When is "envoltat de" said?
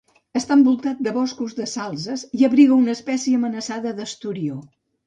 0.59-1.13